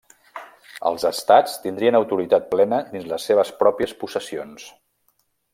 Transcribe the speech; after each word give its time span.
Els 0.89 1.05
estats 1.09 1.53
tindrien 1.67 1.99
autoritat 2.01 2.49
plena 2.55 2.81
dins 2.97 3.07
les 3.13 3.29
seves 3.31 3.55
pròpies 3.63 3.97
possessions. 4.03 4.69